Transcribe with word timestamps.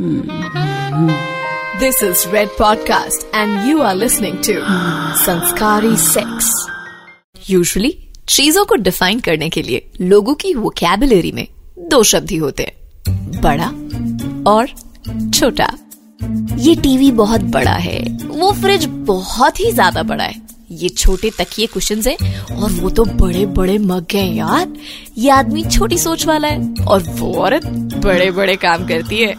This 0.00 1.98
is 2.00 2.26
Red 2.32 2.48
Podcast, 2.58 3.26
and 3.34 3.66
you 3.68 3.82
are 3.82 3.94
listening 3.94 4.40
to 4.40 4.54
Sanskari 5.22 5.94
Sex. 5.96 6.46
Usually, 7.48 7.90
चीज़ों 8.28 8.64
को 8.64 8.74
define 8.74 9.20
करने 9.20 9.48
के 9.48 9.62
लिए 9.62 9.90
लोगों 10.00 10.34
की 10.34 10.54
वोकैबुलरी 10.54 11.32
में 11.32 11.46
दो 11.90 12.02
शब्द 12.02 12.30
ही 12.30 12.36
होते 12.36 12.62
हैं। 12.62 13.40
बड़ा 13.40 13.66
और 14.50 14.68
छोटा। 15.34 15.68
ये 16.58 16.74
टीवी 16.76 17.10
बहुत 17.12 17.40
बड़ा 17.56 17.76
है। 17.78 18.00
वो 18.24 18.52
फ्रिज 18.52 18.86
बहुत 18.86 19.60
ही 19.60 19.72
ज़्यादा 19.72 20.02
बड़ा 20.02 20.24
है। 20.24 20.40
ये 20.70 20.88
छोटे 20.88 21.30
तकिए 21.38 21.66
कुशन 21.66 22.02
है 22.06 22.16
और 22.52 22.70
वो 22.70 22.90
तो 22.90 23.04
बड़े 23.04 23.46
बड़े 23.58 23.78
मग 23.78 24.06
हैं 24.14 24.32
यार। 24.34 24.72
ये 25.18 25.30
आदमी 25.30 25.64
छोटी 25.64 25.98
सोच 25.98 26.26
वाला 26.26 26.48
है 26.48 26.74
और 26.84 27.02
वो 27.02 27.32
औरत 27.42 27.66
बड़े 28.04 28.30
बड़े 28.30 28.56
काम 28.56 28.86
करती 28.86 29.18
है। 29.18 29.34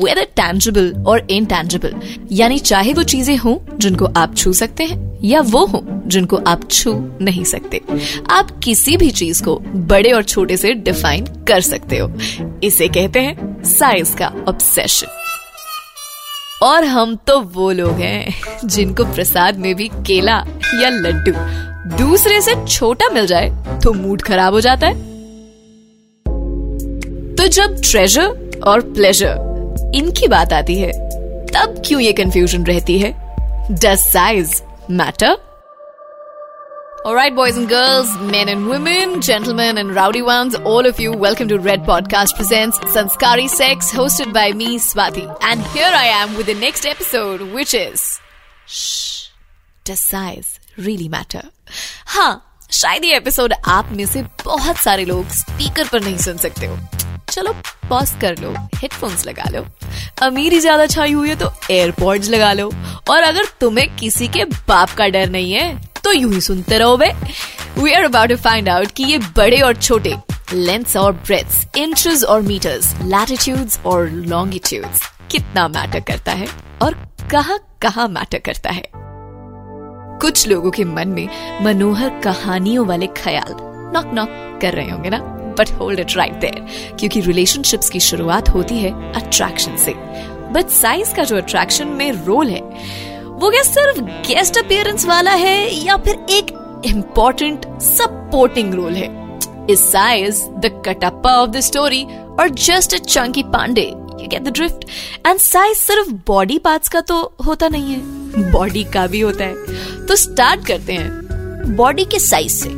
वेदर 0.00 0.24
टैंजिबल 0.36 0.92
और 1.06 1.26
इनटैंजिबल 1.30 1.94
यानी 2.32 2.58
चाहे 2.60 2.92
वो 2.92 3.02
चीज़ें 3.04 3.36
हों 3.36 3.56
जिनको 3.78 4.06
आप 4.16 4.34
छू 4.36 4.52
सकते 4.52 4.84
हैं, 4.84 5.06
या 5.24 5.40
वो 5.42 5.64
हो 5.66 5.82
जिनको 6.06 6.36
आप 6.46 6.68
छू 6.70 6.92
नहीं 7.20 7.44
सकते। 7.44 7.80
आप 8.30 8.50
किसी 8.64 8.96
भी 8.96 9.10
चीज़ 9.10 9.42
को 9.44 9.56
बड़े 9.66 10.12
और 10.12 10.22
छोटे 10.24 10.56
से 10.56 10.72
डिफाइन 10.74 11.24
कर 11.48 11.60
सकते 11.60 11.98
हो। 11.98 12.10
इसे 12.64 12.88
कहते 12.88 13.20
हैं 13.20 13.62
साइज़ 13.68 14.14
का 14.16 14.32
ऑब्सेशन 14.48 15.06
और 16.62 16.84
हम 16.84 17.16
तो 17.26 17.40
वो 17.40 17.70
लोग 17.72 17.98
हैं 18.00 18.34
जिनको 18.64 19.04
प्रसाद 19.04 19.58
में 19.58 19.74
भी 19.74 19.88
केला 20.06 20.36
या 20.74 20.88
लड्डू 20.90 21.32
दूसरे 21.98 22.40
से 22.40 22.54
छोटा 22.66 23.08
मिल 23.14 23.26
जाए 23.26 23.80
तो 23.84 23.92
मूड 23.92 24.22
खराब 24.22 24.54
हो 24.54 24.60
जाता 24.60 24.86
है। 24.86 25.06
तो 27.34 27.46
जब 27.48 27.80
ट्रेजर 27.82 28.60
और 28.66 28.80
प्लेजर 28.80 29.47
इनकी 29.94 30.28
बात 30.28 30.52
आती 30.52 30.78
है 30.78 30.90
तब 31.52 31.82
क्यों 31.86 32.00
ये 32.00 32.12
कंफ्यूजन 32.12 32.64
रहती 32.66 32.98
है 32.98 33.12
does 33.70 33.98
size 33.98 34.60
matter 34.90 35.36
Alright, 37.08 37.34
boys 37.36 37.58
and 37.58 37.68
girls, 37.70 38.08
men 38.30 38.48
and 38.52 38.66
women, 38.70 39.12
gentlemen 39.26 39.78
and 39.82 39.94
rowdy 39.98 40.20
ones, 40.28 40.56
all 40.70 40.88
of 40.88 40.98
you, 41.02 41.12
welcome 41.24 41.48
to 41.52 41.58
Red 41.66 41.84
Podcast 41.90 42.36
Presents 42.38 42.80
Sanskari 42.94 43.46
Sex, 43.52 43.92
hosted 43.98 44.32
by 44.38 44.44
me, 44.62 44.66
Swati. 44.86 45.22
And 45.50 45.62
here 45.76 45.92
I 46.00 46.06
am 46.16 46.34
with 46.40 46.50
the 46.52 46.56
next 46.64 46.88
episode, 46.92 47.46
which 47.54 47.72
is 47.72 48.04
Shh, 48.66 49.30
does 49.84 50.00
size 50.10 50.52
really 50.88 51.08
matter? 51.16 51.44
हाँ 52.16 52.30
शायद 52.80 53.04
ये 53.04 53.16
episode 53.16 53.54
आप 53.78 53.92
में 53.96 54.06
से 54.06 54.22
बहुत 54.44 54.76
सारे 54.88 55.04
लोग 55.04 55.28
speaker 55.42 55.88
पर 55.92 56.04
नहीं 56.04 56.16
सुन 56.28 56.36
सकते 56.46 56.66
हो 56.66 56.78
चलो 57.30 57.52
पॉज 57.88 58.10
कर 58.20 58.38
लो 58.38 58.50
हेडफोन्स 58.74 59.26
लगा 59.26 59.48
लो। 59.52 59.64
अमीरी 60.22 60.60
ज़्यादा 60.60 60.86
छाई 60.86 61.12
हुई 61.12 61.28
है 61.28 61.34
तो 61.36 61.50
एयरपोर्ट्स 61.70 62.30
लगा 62.30 62.52
लो। 62.52 62.70
और 63.10 63.22
अगर 63.22 63.44
तुम्हें 63.60 63.88
किसी 63.96 64.28
के 64.28 64.44
बाप 64.44 64.90
का 64.98 65.08
डर 65.08 65.28
नहीं 65.30 65.52
है 65.52 65.74
तो 66.04 66.12
यूँ 66.12 66.32
ही 66.32 66.40
सुनते 66.40 66.78
रहो 66.78 66.96
बे। 66.96 67.12
We 67.78 67.92
are 67.92 68.04
about 68.04 68.28
to 68.28 68.36
find 68.38 68.68
out 68.68 68.90
कि 68.96 69.04
ये 69.04 69.18
बड़े 69.36 69.60
और 69.60 69.76
छोटे 69.76 70.16
लेंथ 70.54 70.96
और 70.96 71.12
ब्रेथ्स 71.14 71.66
इंचेस 71.78 72.24
और 72.24 72.42
मीटर्स 72.42 72.94
लैटिट्यूड्स 73.02 73.80
और 73.86 74.08
लॉन्गिट्यूड्स 74.08 75.02
कितना 75.30 75.66
मैटर 75.68 76.00
करता 76.08 76.32
है 76.32 76.48
और 76.82 76.94
कहाँ 77.30 77.58
कहाँ 77.82 78.08
मैटर 78.08 78.38
करता 78.44 78.70
है। 78.70 78.82
कुछ 80.20 80.46
लोगों 80.48 80.70
के 80.70 80.84
मन 80.84 81.08
में 81.08 81.28
मनोहर 81.64 82.20
कहानियों 82.20 82.86
वाले 82.86 83.06
ख्याल 83.16 83.54
नॉक 83.94 84.14
नॉक 84.14 84.28
कर 84.62 84.74
रहे 84.74 84.90
होंगे 84.90 85.10
ना? 85.10 85.18
But 85.58 85.72
hold 85.72 86.00
it 86.00 86.16
right 86.16 86.34
there 86.40 86.96
क्योंकि 86.98 87.20
रिलेशनशिप्स 87.20 87.90
की 87.90 88.00
शुरुआत 88.00 88.48
होती 88.48 88.78
है 88.78 88.92
अट्रैक्शन 89.12 89.76
से। 89.76 89.94
बट 90.52 90.68
साइज़ 90.72 91.14
का 91.14 91.24
जो 91.24 91.36
अट्रैक्शन 91.36 91.88
में 91.88 92.10
रोल 92.24 92.48
है, 92.48 92.60
वो 92.60 93.50
क्या 93.50 93.62
सिर्फ़ 93.62 94.00
गेस्ट 94.26 94.58
अपियरेंस 94.58 95.06
वाला 95.06 95.32
है 95.32 95.84
या 95.84 95.96
फिर 95.96 96.26
एक 96.30 96.46
इम्पोर्टेंट 96.86 97.66
सपोर्टिंग 97.82 98.74
रोल 98.74 98.92
है? 98.92 99.06
Is 99.70 99.80
size 99.80 100.42
the 100.60 100.82
Kattappa 100.86 101.34
of 101.36 101.50
the 101.50 101.60
story 101.60 102.04
और 102.40 102.48
just 102.48 102.94
a 102.94 102.98
Chunky 102.98 103.42
Pandey 103.52 103.82
you 103.82 104.28
get 104.28 104.42
the 104.42 104.52
drift 104.52 104.84
and 105.26 105.38
size 105.38 105.78
सिर्फ़ 105.78 106.10
बॉडी 106.26 106.58
पार्ट्स 106.58 106.88
का 106.88 107.00
तो 107.00 107.20
होता 107.46 107.68
नहीं 107.68 107.94
है 107.94 108.50
बॉडी 108.52 108.84
का 108.84 109.06
भी 109.06 109.20
होता 109.20 109.44
है। 109.44 110.06
तो 110.06 110.16
स्टार्ट 110.16 110.66
करते 110.66 110.92
हैं 110.92 111.76
बॉडी 111.76 112.04
के 112.04 112.18
साइज़ 112.18 112.52
से। 112.54 112.68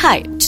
Height 0.00 0.38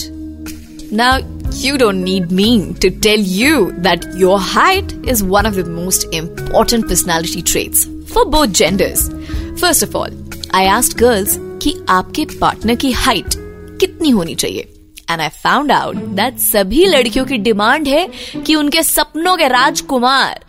now 0.93 1.19
You 1.57 1.77
don't 1.77 2.03
need 2.03 2.31
me 2.31 2.73
to 2.75 2.89
tell 2.91 3.19
you 3.19 3.71
that 3.79 4.05
your 4.17 4.39
height 4.39 4.91
is 5.07 5.23
one 5.23 5.45
of 5.45 5.55
the 5.55 5.63
most 5.63 6.03
important 6.13 6.87
personality 6.87 7.41
traits 7.41 7.85
for 8.11 8.25
both 8.25 8.51
genders. 8.51 9.09
First 9.57 9.81
of 9.81 9.95
all, 9.95 10.09
I 10.53 10.65
asked 10.65 10.97
girls 10.97 11.37
कि 11.63 11.73
आपके 11.89 12.25
partner 12.39 12.75
की 12.75 12.91
height 12.91 13.35
कितनी 13.79 14.09
होनी 14.17 14.35
चाहिए 14.35 14.67
and 15.11 15.21
I 15.21 15.29
found 15.43 15.71
out 15.71 15.95
that 16.19 16.37
सभी 16.39 16.85
लड़कियों 16.85 17.25
की 17.25 17.37
demand 17.47 17.87
है 17.87 18.07
कि 18.45 18.55
उनके 18.55 18.83
सपनों 18.83 19.35
के 19.37 19.47
राजकुमार 19.47 20.45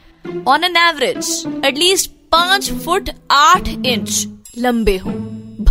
on 0.49 0.65
an 0.65 0.77
average 0.77 1.43
at least 1.67 2.11
पाँच 2.33 2.71
फुट 2.85 3.11
आठ 3.33 3.69
इंच 3.69 4.27
लंबे 4.59 4.97
हो 4.99 5.11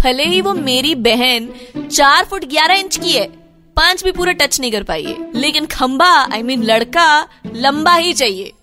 भले 0.01 0.24
ही 0.24 0.41
वो 0.41 0.53
मेरी 0.53 0.95
बहन 1.09 1.50
चार 1.91 2.25
फुट 2.29 2.45
ग्यारह 2.50 2.79
इंच 2.79 2.97
की 2.97 3.12
है 3.12 3.28
पाँच 3.75 4.03
भी 4.03 4.12
पूरा 4.12 4.31
टच 4.31 4.59
नहीं 4.59 4.72
कर 4.72 4.84
पाई 4.84 5.03
है 5.03 5.31
लेकिन 5.36 5.66
खंबा 5.68 6.08
आई 6.08 6.40
I 6.40 6.44
मीन 6.44 6.59
mean 6.59 6.72
लड़का, 6.72 7.28
लंबा 7.56 7.94
ही 7.96 8.13
चाहिए। 8.13 8.53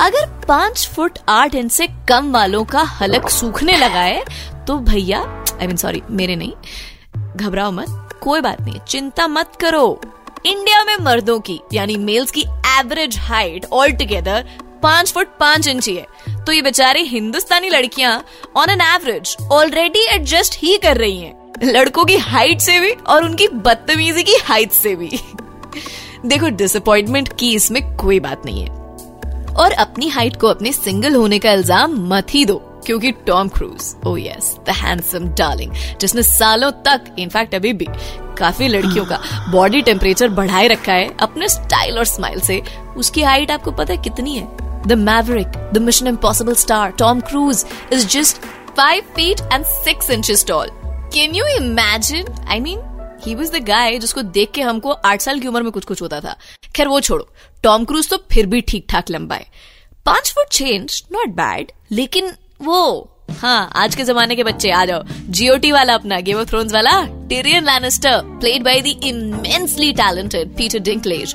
अगर 0.00 0.26
पाँच 0.48 0.86
फुट 0.88 1.18
आठ 1.28 1.54
इंच 1.54 1.72
से 1.72 1.86
कम 2.08 2.32
वालों 2.32 2.64
का 2.64 2.82
हलक 2.92 3.28
सूखने 3.30 3.76
लगा 3.76 4.00
है 4.00 4.22
तो 4.66 4.78
भैया 4.80 5.20
आई 5.52 5.66
मीन 5.66 5.76
सॉरी 5.76 6.02
मेरे 6.10 6.36
नहीं। 6.36 6.52
घबराओ 7.36 7.70
मत, 7.70 8.18
कोई 8.22 8.40
बात 8.40 8.60
नहीं, 8.60 8.80
चिंता 8.88 9.26
मत 9.28 9.56
करो। 9.60 10.00
इंडिया 10.46 10.82
में 10.84 10.96
मर्दों 10.96 11.38
की, 11.40 11.60
यानी 11.72 11.96
मेल्स 11.98 12.30
की 12.30 12.44
एवरेज 12.78 13.18
हाइट 13.18 13.66
ऑल 13.72 13.92
टुगेदर 13.92 14.46
पाँच 14.82 15.12
फुट 15.12 15.36
पाँच 15.40 15.66
इंच 15.68 15.88
है 15.88 16.44
तो 16.44 16.52
ये 16.52 16.62
बेचारी 16.62 17.02
हिंदुस्तानी 17.04 17.68
लड़कियाँ 17.68 18.22
on 18.56 18.70
an 18.70 18.80
average 18.80 19.36
already 19.52 20.06
adjust 20.10 20.54
ही 20.58 20.76
कर 20.78 20.96
रही 20.96 21.18
हैं। 21.18 21.39
लड़कों 21.62 22.04
की 22.04 22.16
हाइट 22.18 22.60
से 22.60 22.78
भी 22.80 22.90
और 22.90 23.24
उनकी 23.24 23.48
बदतमीजी 23.48 24.22
की 24.22 24.36
हाइट 24.44 24.72
से 24.72 24.94
भी। 24.96 25.10
देखो 26.26 26.48
डिसअपॉइंटमेंट 26.50 27.32
की 27.38 27.52
इसमें 27.54 27.82
कोई 27.96 28.20
बात 28.20 28.46
नहीं 28.46 28.62
है। 28.62 28.78
और 29.54 29.72
अपनी 29.74 30.08
हाइट 30.08 30.36
को 30.36 30.46
अपने 30.46 30.72
सिंगल 30.72 31.14
होने 31.14 31.38
का 31.38 31.52
इल्ज़ाम 31.52 31.96
मत 32.08 32.34
ही 32.34 32.44
दो, 32.44 32.56
क्योंकि 32.86 33.10
Tom 33.26 33.48
Cruise 33.48 33.94
oh 34.06 34.16
yes 34.16 34.54
the 34.66 34.74
handsome 34.76 35.28
darling 35.38 35.72
जिसने 36.00 36.22
सालों 36.22 36.70
तक 36.86 37.14
इनफैक्ट 37.18 37.54
अभी 37.54 37.72
भी 37.72 37.86
काफ़ी 38.38 38.68
लड़कियों 38.68 39.04
का 39.04 39.20
बॉडी 39.52 39.82
टेम्परेचर 39.82 40.28
बढ़ाए 40.30 40.68
रखा 40.68 40.92
है, 40.92 41.08
अपने 41.20 41.48
स्टाइल 41.48 41.98
और 41.98 42.04
स्माइल 42.06 42.40
से, 42.40 42.62
उसकी 42.96 43.22
हाइट 43.22 43.50
आपको 43.50 43.70
पता 43.72 43.92
है 43.92 44.02
कितनी 44.02 44.36
है? 44.36 44.48
The 44.82 44.92
Maverick 44.98 45.56
the 45.74 45.78
Mission 45.78 46.06
Impossible 46.06 46.54
star 46.56 46.90
Tom 46.98 47.20
Cruise 47.22 47.64
is 47.92 48.06
just 48.08 48.36
five 48.76 49.02
feet 49.16 49.40
and 49.52 49.64
six 49.66 50.10
inches 50.10 50.46
tall 50.48 50.70
can 51.14 51.34
you 51.34 51.44
imagine 51.46 52.26
I 52.48 52.60
mean 52.60 52.80
he 53.24 53.34
was 53.34 53.52
the 53.52 53.62
guy 53.64 53.98
जिसको 53.98 54.22
देख 54.34 54.50
के 54.50 54.62
हमको 54.62 54.90
आठ 54.90 55.20
साल 55.20 55.40
की 55.40 55.48
उम्र 55.48 55.62
में 55.62 55.70
कुछ 55.72 55.84
कुछ 55.84 56.02
होता 56.02 56.20
था। 56.20 56.36
खैर, 56.76 56.88
वो 56.88 57.00
छोड़ो। 57.00 57.28
टॉम 57.62 57.84
क्रूज 57.84 58.08
तो 58.08 58.16
फिर 58.32 58.46
भी 58.46 58.60
ठीक 58.60 58.86
ठाक 58.88 59.10
लंबा 59.10 59.34
है। 59.34 59.46
पाँच 60.06 60.30
फुट 60.32 60.48
चेंज 60.48 61.02
नॉट 61.12 61.34
बैड 61.36 61.72
लेकिन 61.92 62.32
वो 62.62 63.06
हाँ 63.40 63.70
आज 63.76 63.94
के 63.94 64.04
जमाने 64.04 64.36
के 64.36 64.44
बच्चे, 64.44 64.70
आ 64.70 64.84
जाओ। 64.84 65.02
जीओटी 65.30 65.72
वाला 65.72 65.94
अपना 65.94 66.20
गेम 66.20 66.38
ऑफ़ 66.38 66.48
थ्रोन्स 66.48 66.72
वाला 66.72 67.00
Tyrion 67.28 67.64
Lannister 67.64 68.20
played 68.40 68.62
by 68.62 68.80
the 68.80 68.86
immensely 69.04 69.92
talented 69.92 70.56
Peter 70.56 70.78
Dinklage 70.78 71.34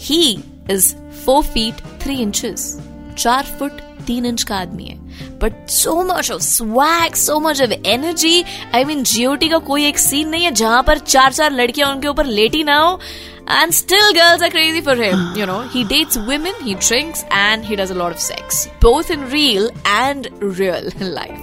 he 0.00 0.30
is 0.70 0.94
four 1.24 1.42
feet 1.44 1.82
three 2.02 2.14
inches 2.22 2.72
चार 3.17 3.55
फुट 3.59 3.81
तीन 4.07 4.25
इंच 4.25 4.43
का 4.43 4.55
आदमी 4.57 4.85
है 4.85 4.97
but 5.41 5.69
so 5.69 6.01
much 6.03 6.31
of 6.31 6.41
swag 6.41 7.15
so 7.15 7.39
much 7.39 7.61
of 7.61 7.71
energy 7.85 8.43
I 8.75 8.83
mean 8.85 9.03
GOT 9.11 9.49
का 9.49 9.57
कोई 9.69 9.85
एक 9.85 9.97
scene 9.99 10.29
नहीं 10.29 10.43
है 10.43 10.51
जहां 10.61 10.81
पर 10.83 10.97
चार 10.97 11.33
चार 11.33 11.51
लड़कियां 11.51 11.91
उनके 11.91 12.07
ऊपर 12.07 12.25
लेटी 12.39 12.63
ना 12.63 12.77
हो 12.79 12.99
and 13.47 13.75
still 13.75 14.13
girls 14.13 14.41
are 14.41 14.49
crazy 14.49 14.81
for 14.81 14.95
him. 14.95 15.35
You 15.35 15.45
know, 15.45 15.61
he 15.71 15.83
dates 15.83 16.17
women, 16.17 16.53
he 16.61 16.75
drinks, 16.75 17.25
and 17.29 17.65
he 17.65 17.75
does 17.75 17.91
a 17.91 17.93
lot 17.93 18.11
of 18.11 18.19
sex, 18.19 18.69
both 18.79 19.11
in 19.11 19.29
real 19.29 19.69
and 19.85 20.29
real 20.41 20.89
life. 20.99 21.41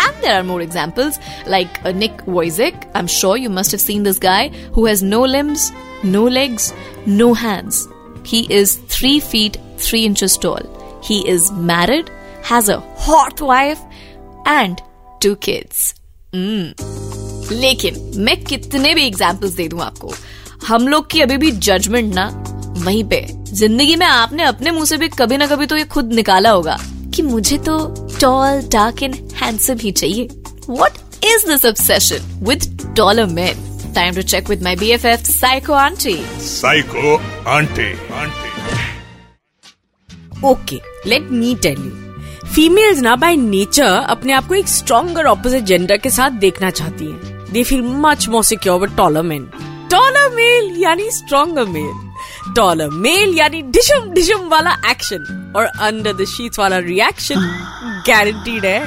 And 0.00 0.14
there 0.20 0.34
are 0.34 0.42
more 0.42 0.60
examples, 0.60 1.18
like 1.46 1.82
uh, 1.84 1.92
Nick 1.92 2.18
Wojcik. 2.26 2.90
I'm 2.94 3.06
sure 3.06 3.36
you 3.36 3.48
must 3.48 3.70
have 3.72 3.80
seen 3.80 4.02
this 4.02 4.18
guy 4.18 4.48
who 4.74 4.86
has 4.86 5.02
no 5.02 5.22
limbs, 5.22 5.72
no 6.02 6.24
legs, 6.24 6.72
no 7.06 7.32
hands. 7.34 7.88
He 8.24 8.52
is 8.52 8.76
three 8.88 9.18
feet 9.20 9.58
three 9.78 10.04
inches 10.04 10.36
tall. 10.36 10.60
He 11.01 11.27
is 11.27 11.51
married, 11.51 12.09
has 12.43 12.69
a 12.69 12.79
hot 12.97 13.41
wife 13.41 13.79
and 14.45 14.81
two 15.21 15.35
kids. 15.35 15.93
Mm. 16.33 16.73
लेकिन 17.51 17.95
मैं 18.23 18.35
कितने 18.43 18.93
भी 18.95 19.05
examples 19.07 19.53
दे 19.55 19.67
दूँ 19.67 19.81
आपको 19.81 20.13
हम 20.67 20.87
लोग 20.87 21.09
की 21.11 21.21
अभी 21.21 21.37
भी 21.37 21.51
जजमेंट 21.67 22.13
ना 22.15 22.27
वहीं 22.85 23.03
पे 23.09 23.21
ज़िंदगी 23.53 23.95
में 23.95 24.05
आपने 24.05 24.43
अपने 24.43 24.71
मुँह 24.71 24.85
से 24.85 24.97
भी 24.97 25.07
कभी 25.09 25.37
ना 25.37 25.47
कभी 25.47 25.65
तो 25.65 25.77
ये 25.77 25.83
खुद 25.93 26.13
निकाला 26.13 26.49
होगा 26.49 26.77
कि 27.15 27.21
मुझे 27.21 27.57
तो 27.67 27.77
टॉल 28.21 28.61
डार्क 28.73 29.03
एंड 29.03 29.15
हैंडसम 29.41 29.77
ही 29.81 29.91
चाहिए 29.91 30.27
what 30.69 30.97
is 31.25 31.47
this 31.47 31.65
obsession 31.65 32.27
with 32.49 32.67
taller 32.95 33.27
men? 33.27 33.63
Time 33.93 34.13
to 34.13 34.23
check 34.23 34.47
with 34.47 34.61
my 34.61 34.75
BFF, 34.75 35.25
Psycho 35.25 35.73
Auntie. 35.73 36.21
Psycho 36.39 37.17
Auntie. 37.45 37.95
Auntie. 38.13 38.46
Okay 40.45 40.79
let 41.05 41.31
me 41.31 41.55
tell 41.61 41.79
you 41.79 42.49
females 42.53 42.99
ना 42.99 43.15
बाय 43.15 43.35
नेचर 43.35 43.93
अपने 44.09 44.33
आप 44.33 44.47
को 44.47 44.55
एक 44.55 44.67
स्ट्रॉन्गर 44.67 45.25
ऑपोजिट 45.25 45.63
जेंडर 45.63 45.97
के 45.97 46.09
साथ 46.09 46.31
देखना 46.39 46.69
चाहती 46.69 47.05
हैं। 47.05 47.51
They 47.51 47.63
feel 47.63 47.81
much 48.01 48.27
more 48.29 48.43
secure 48.43 48.79
with 48.81 48.95
taller 48.97 49.21
men 49.21 49.49
taller 49.91 50.29
male 50.35 50.73
यानी 50.77 51.09
स्ट्रॉन्गर 51.11 51.65
मेल 51.65 52.53
टॉलर 52.55 52.89
मेल 52.89 53.37
यानी 53.37 53.61
डिशम 53.71 54.09
डिशम 54.13 54.47
वाला 54.49 54.75
एक्शन 54.91 55.53
और 55.55 55.65
अंडर 55.65 56.13
द 56.13 56.25
शीट्स 56.27 56.59
वाला 56.59 56.77
रिएक्शन 56.77 57.41
गारंटीड 58.07 58.65
है। 58.65 58.79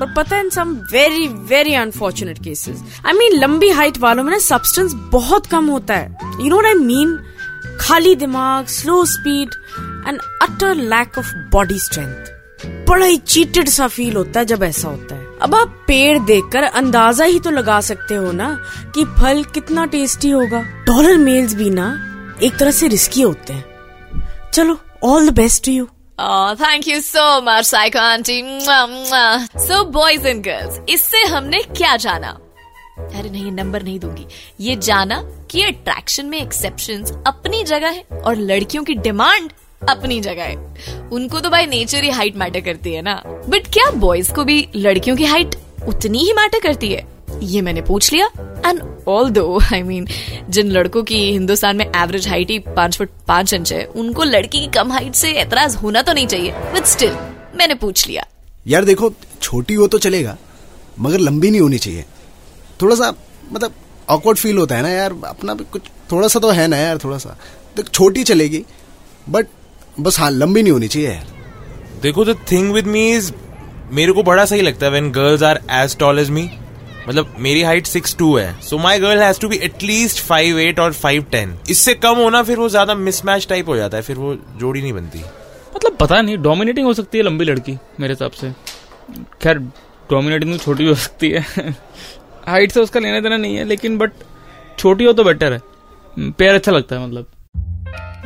पर 0.00 0.12
पता 0.16 0.36
है 0.36 0.42
in 0.44 0.50
some 0.50 0.72
very 0.92 1.26
very 1.48 1.74
unfortunate 1.74 2.38
cases 2.44 2.82
I 3.06 3.12
mean 3.12 3.38
लंबी 3.40 3.68
हाइट 3.70 3.98
वालों 3.98 4.24
में 4.24 4.30
ना 4.32 4.38
सब्सटेंस 4.38 4.92
बहुत 5.12 5.46
कम 5.46 5.66
होता 5.66 5.94
है। 5.94 6.16
यू 6.40 6.48
नो 6.48 6.62
आई 6.66 6.74
मीन 6.74 7.18
खाली 7.80 8.14
दिमाग 8.14 8.66
slow 8.68 9.04
speed 9.04 9.54
and 10.08 10.20
utter 10.42 10.74
lack 10.74 11.18
of 11.18 11.34
body 11.52 11.78
strength 11.78 12.30
बड़ा 12.88 13.06
ही 13.06 13.16
चीटेड 13.16 13.68
सा 13.68 13.86
फील 13.88 14.16
होता 14.16 14.40
है 14.40 14.46
जब 14.46 14.62
ऐसा 14.62 14.88
होता 14.88 15.14
है। 15.14 15.26
अब 15.42 15.54
आप 15.54 15.68
पेड़ 15.86 16.18
देखकर 16.18 16.62
अंदाज़ा 16.62 17.24
ही 17.24 17.40
तो 17.40 17.50
लगा 17.50 17.80
सकते 17.80 18.14
हो 18.14 18.32
ना 18.32 18.48
कि 18.94 19.04
फल 19.04 19.42
कितना 19.44 19.84
टेस्टी 19.84 20.30
होगा। 20.30 20.60
डॉलर 20.86 21.16
मेल्स 21.16 21.54
भी 21.54 21.70
ना 21.70 21.88
एक 22.42 22.56
तरह 22.56 22.70
से 22.70 22.88
रिस्की 22.88 23.22
होते 23.22 23.52
हैं। 23.52 23.64
चलो 24.54 24.78
all 25.04 25.28
the 25.28 25.34
best 25.34 25.68
you 25.68 25.88
Oh, 26.18 26.54
thank 26.54 26.86
you 26.86 26.96
so 27.00 27.22
much, 27.42 27.66
Psycho 27.66 27.98
Auntie. 27.98 28.42
Mwah, 28.42 28.82
mwah. 28.88 29.38
So, 29.66 29.78
boys 29.92 30.26
and 30.26 30.44
girls, 30.44 30.78
इससे 30.88 31.22
हमने 31.24 31.62
क्या 31.62 31.96
जाना? 31.96 32.28
अरे 32.98 33.30
नहीं 33.30 33.52
नंबर 33.52 33.82
नहीं 33.82 33.98
दूँगी। 33.98 34.26
ये 34.60 34.76
जाना 34.76 35.22
कि 35.50 35.62
अट्रैक्शन 35.62 36.26
में 36.26 36.38
एक्सेप्शंस 36.42 37.12
अपनी 37.26 37.64
जगह 37.64 37.88
है 37.88 38.04
और 38.24 38.36
लड़कियों 38.36 38.84
की 38.84 38.94
डिमांड 38.94 39.52
अपनी 39.88 40.20
जगह 40.20 40.42
है। 40.42 41.08
उनको 41.12 41.40
तो 41.40 41.50
भाई 41.50 41.66
नेचर 41.66 42.04
ही 42.04 42.10
हाइट 42.10 42.36
मैटर 42.36 42.60
करती 42.60 42.92
है 42.92 43.02
ना। 43.02 43.14
बट 43.48 43.66
क्या 43.72 43.90
बॉयज़ 43.90 44.32
को 44.32 44.44
भी 44.44 44.66
लड़कियों 44.76 45.16
की 45.16 45.24
हाइट 45.24 45.56
उतनी 45.88 46.18
ही 46.18 46.32
मैटर 46.32 46.58
करती 46.58 46.88
है? 46.88 47.06
ये 47.42 47.60
मैंने 47.62 47.82
पूछ 47.82 48.12
लिया। 48.12 48.26
एंड 48.66 48.80
ऑल 49.08 49.30
दो 49.30 49.58
आई 49.64 49.82
मीन 49.82 50.06
जिन 50.48 50.70
लड़कों 50.70 51.02
की 51.02 51.18
हिंदुस्तान 51.32 51.76
में 51.76 51.84
एवरेज 51.86 52.28
हाइट 52.28 52.50
ही 52.50 52.58
पाँच 52.58 52.96
फुट 52.98 53.10
पाँच 53.28 53.52
इंच 53.54 53.72
है, 53.72 53.84
उनको 53.84 54.24
लड़की 54.24 54.60
की 54.60 54.66
कम 54.74 54.92
हाइट 54.92 55.14
से 55.14 55.32
एतराज़ 55.32 55.76
होना 55.76 56.02
तो 56.02 56.12
नहीं 56.12 56.26
चाहिए। 56.26 56.52
बट 56.74 56.84
स्टिल 56.86 57.16
मैंने 57.54 57.74
पूछ 57.74 58.06
लिया। 58.08 58.26
यार 58.66 58.84
देखो, 58.84 59.12
छोटी 59.42 59.74
हो 59.74 59.86
तो 59.86 59.98
चलेगा, 59.98 60.36
मगर 61.00 61.18
लंबी 61.18 61.50
नहीं 61.50 61.60
होनी 61.60 61.78
चाहिए। 61.78 62.04
थोड़ा 62.82 62.96
सा 62.96 63.12
मतलब 63.52 63.74
ऑकवर्ड 64.08 64.38
फील 64.38 64.58
होता 64.58 64.76
है 64.76 64.82
ना 64.82 64.88
यार, 64.88 65.14
अपना 65.24 65.54
भी 65.54 65.64
कुछ, 65.64 65.82
थोड़ा 66.12 66.28
सा 66.28 66.40
तो 66.40 66.50
है 66.50 66.66
ना 66.68 66.76
यार, 66.76 66.98
थोड़ा 66.98 67.18
सा। 67.18 67.36
तो 67.76 67.82
छोटी 67.82 68.24
चलेगी 68.24 68.64
बट 69.28 69.46
बस 70.00 70.18
हाँ 70.20 70.30
लंबी 70.30 70.62
नहीं 70.62 70.72
होनी 70.72 70.88
चाहिए। 70.88 71.08
यार 71.08 71.26
देखो 72.02 72.24
the 72.24 72.36
thing 72.52 72.72
with 72.72 72.86
me 72.86 73.10
is 73.12 73.32
मेरे 73.92 74.12
को 74.12 74.22
बड़ा 74.22 74.44
सही 74.44 74.60
लगता 74.60 74.86
है 74.86 74.90
when 74.92 75.10
girls 75.12 75.42
are 75.42 75.60
as 75.72 75.96
tall 75.98 76.18
as 76.18 76.30
me 76.30 76.48
मतलब 77.08 77.34
मेरी 77.38 77.62
हाइट 77.62 77.86
सिक्स 77.86 78.16
टू 78.16 78.36
है। 78.36 78.60
So 78.60 78.78
my 78.78 78.98
girl 78.98 79.22
has 79.22 79.40
to 79.40 79.48
be 79.48 79.56
at least 79.64 80.20
five 80.24 80.58
eight 80.60 80.80
और 80.80 80.92
फाइव 80.92 81.22
टेन 81.32 81.54
इससे 81.70 81.94
कम 81.94 82.16
होना 82.16 82.42
फिर 82.42 82.58
वो 82.58 82.68
ज़्यादा 82.68 82.94
मिसमैच 82.94 83.46
टाइप 83.48 83.68
हो 83.68 83.76
जाता 83.76 83.96
है। 83.96 84.02
फिर 84.02 84.16
वो 84.16 84.34
जोड़ी 84.60 84.82
नहीं 84.82 84.92
बनती। 84.92 85.18
मतलब 85.74 85.96
पता 85.96 86.20
नहीं 86.20 86.36
डोमिनेटिंग 86.42 86.86
हो 86.86 86.94
सकती 86.94 87.18
है 87.18 87.24
लंबी 87.24 87.44
लड़की 87.44 87.76
मेरे 88.00 88.12
हिसाब 88.12 88.30
से। 88.32 88.52
खैर 89.42 89.58
डोमिनेटिंग 89.58 90.52
तो 90.52 90.58
छोटी 90.58 90.86
हो 90.86 90.94
सकती 90.94 91.30
है। 91.30 91.44
हाइट 92.46 92.72
से 92.72 92.80
उसका 92.80 93.00
लेना 93.00 93.20
देना 93.20 93.36
नहीं 93.36 93.56
है 93.56 93.64
लेकिन 93.64 93.98
बट 93.98 94.12
छोटी 94.78 95.04
हो 95.04 95.12
तो 95.12 95.24
बेटर 95.24 95.52
है। 95.52 95.60
पैर 96.32 96.54
अच्छा 96.54 96.72
लगता 96.72 96.96
है 96.96 97.06
मतलब। 97.06 97.26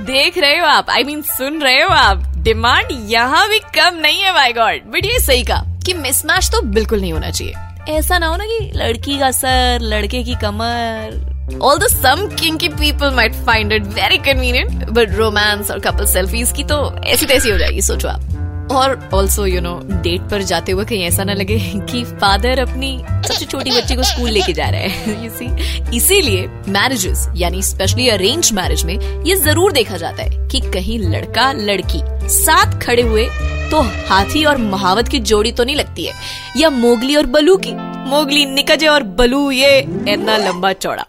देख 0.00 0.36
रहे 0.38 0.58
हो 0.58 0.66
आप? 0.66 0.90
आई 0.90 1.02
I 1.02 1.06
मीन 1.06 1.20
mean, 1.20 1.32
सुन 1.32 1.60
रहे 1.62 1.82
हो 1.82 1.88
आप? 1.88 2.22
डिमांड 2.38 2.88
यहाँ 3.10 3.48
भी 3.48 3.58
कम 3.58 3.96
नहीं 4.00 4.20
है 4.22 4.32
माई 4.34 4.52
गॉड 4.52 4.90
बट 4.92 5.06
ये 5.06 5.18
सही 5.20 5.42
कहा 5.42 5.80
कि 5.86 5.94
मिसमैच 5.94 6.50
तो 6.52 6.60
बिल्कुल 6.62 7.00
नहीं 7.00 7.12
होना 7.12 7.30
चाहिए। 7.30 7.94
ऐसा 7.96 8.18
ना 8.18 8.26
हो 8.26 8.36
ना 8.36 8.44
कि 8.44 8.70
लड़की 8.74 9.18
का 9.18 9.30
सर 9.30 9.78
लड़के 9.82 10.22
की 10.22 10.34
कमर 10.34 11.58
all 11.62 11.78
the 11.78 11.86
some 11.86 12.26
kinky 12.40 12.68
people 12.68 13.14
might 13.14 13.34
find 13.46 13.72
it 13.72 13.82
very 13.94 14.18
convenient 14.18 14.88
but 14.90 15.14
romance 15.16 15.70
और 15.70 15.78
कपल 15.80 16.06
सेल्फीज 16.06 16.52
की 16.52 16.64
तो 16.64 16.78
ऐसी 17.04 17.26
तैसी 17.26 17.50
हो 17.50 17.58
जाएगी 17.58 17.82
सोचो 17.82 18.08
आप। 18.08 18.35
और 18.72 19.08
ऑल्सो 19.14 19.46
यू 19.46 19.60
नो 19.60 19.78
डेट 20.02 20.20
पर 20.30 20.42
जाते 20.42 20.72
हुए 20.72 20.84
कहीं 20.84 21.02
ऐसा 21.04 21.24
ना 21.24 21.34
लगे 21.34 21.58
कि 21.90 22.02
फादर 22.04 22.58
अपनी 22.58 22.90
सबसे 23.26 23.44
छोटी 23.44 23.70
बच्ची 23.70 23.96
को 23.96 24.02
स्कूल 24.02 24.30
लेके 24.30 24.52
जा 24.52 24.68
रहे 24.68 24.88
हैं। 24.88 25.90
इसीलिए 25.94 26.46
मैरिजेस 26.68 27.26
यानी 27.36 27.62
स्पेशली 27.62 28.08
अरेंज 28.08 28.52
मैरिज 28.52 28.84
में 28.84 28.94
ये 29.26 29.34
ज़रूर 29.36 29.72
देखा 29.72 29.96
जाता 29.96 30.22
है 30.22 30.48
कि 30.48 30.60
कहीं 30.70 30.98
लड़का, 31.00 31.52
लड़की 31.52 32.00
साथ 32.28 32.80
खड़े 32.82 33.02
हुए 33.02 33.26
तो 33.70 33.80
हाथी 34.08 34.44
और 34.44 34.56
महावत 34.58 35.08
की 35.08 35.18
जोड़ी 35.20 35.52
तो 35.52 35.64
नहीं 35.64 35.76
लगती 35.76 36.04
है, 36.04 36.12
या 36.56 36.70
मोगली 36.70 37.16
और 37.16 37.26
बलू 37.26 37.56
की। 37.56 37.72
मोगली 38.10 38.44
निकजे 38.46 38.86
और 38.86 39.02
बलू, 39.02 39.50
ये 39.50 39.78
इतना 39.78 40.36
लंबा 40.36 40.72
चौड़ा। 40.72 41.06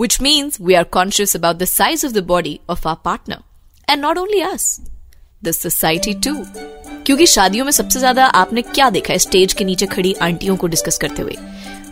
Which 0.00 0.20
means 0.22 0.60
we 0.60 0.74
are 0.74 0.84
conscious 0.92 1.36
about 1.36 1.56
the 1.56 1.64
size 1.64 2.06
of 2.06 2.12
the 2.12 2.24
body 2.26 2.58
of 2.70 2.88
our 2.88 2.96
partner 3.04 3.38
and 3.88 4.02
not 4.02 4.18
only 4.18 4.40
us 4.42 4.76
the 5.44 5.50
society 5.52 6.14
too 6.14 6.34
क्योंकि 7.10 7.26
शादियों 7.26 7.64
में 7.64 7.70
सबसे 7.72 7.98
ज़्यादा 7.98 8.24
आपने 8.40 8.62
क्या 8.62 8.88
देखा 8.90 9.12
है? 9.12 9.18
स्टेज 9.18 9.52
के 9.52 9.64
नीचे 9.64 9.86
खड़ी 9.86 10.12
आंटियों 10.22 10.56
को 10.56 10.66
डिस्कस 10.66 10.98
करते 10.98 11.22
हुए। 11.22 11.34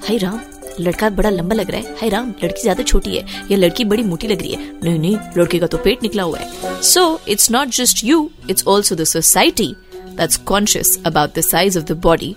हाय 0.08 0.18
राम 0.18 0.40
लड़का 0.80 1.08
बड़ा 1.10 1.30
लंबा 1.30 1.54
लग 1.54 1.70
रहा 1.70 1.80
है। 1.80 1.96
हाय 2.00 2.10
राम 2.10 2.28
लड़की 2.44 2.62
ज़्यादा 2.62 2.82
छोटी 2.82 3.16
है 3.16 3.24
या 3.50 3.56
लड़की 3.58 3.84
बड़ी 3.84 4.02
मोटी 4.02 4.28
लग 4.28 4.42
रही 4.42 4.52
है? 4.52 4.70
नहीं 4.84 4.98
नहीं 4.98 5.16
लड़के 5.38 5.58
का 5.58 5.66
तो 5.66 5.78
पेट 5.78 6.02
निकला 6.02 6.22
हुआ 6.22 6.38
है। 6.38 6.80
So 6.82 7.20
it's 7.28 7.50
not 7.50 7.68
just 7.76 8.04
you 8.04 8.30
it's 8.50 8.66
also 8.68 8.94
the 8.94 9.04
society 9.04 9.74
that's 10.16 10.36
conscious 10.52 10.98
about 11.06 11.38
the 11.38 11.40
size 11.40 11.78
of 11.78 11.84
the 11.86 12.00
body 12.06 12.34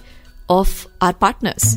of 0.50 0.86
our 1.02 1.14
partners 1.22 1.76